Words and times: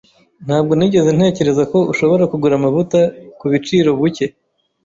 Ntabwo 0.45 0.71
nigeze 0.75 1.09
ntekereza 1.17 1.63
ko 1.71 1.77
ushobora 1.91 2.23
kugura 2.31 2.53
amavuta 2.57 2.99
kubiciro 3.39 3.89
buke. 3.99 4.25